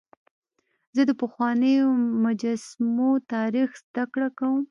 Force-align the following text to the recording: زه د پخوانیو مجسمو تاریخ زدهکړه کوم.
زه 0.95 1.01
د 1.09 1.11
پخوانیو 1.21 1.85
مجسمو 2.23 3.11
تاریخ 3.33 3.69
زدهکړه 3.83 4.29
کوم. 4.37 4.59